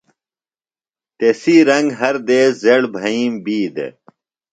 [1.17, 3.93] تسی رنگ ہر دیس زڑ بھئیم بی دےۡ۔